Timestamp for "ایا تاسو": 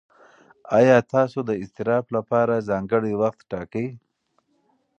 0.77-1.39